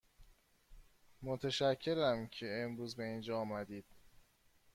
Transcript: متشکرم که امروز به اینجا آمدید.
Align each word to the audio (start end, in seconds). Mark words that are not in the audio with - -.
متشکرم 1.21 2.27
که 2.27 2.61
امروز 2.63 2.95
به 2.95 3.03
اینجا 3.03 3.39
آمدید. 3.39 3.85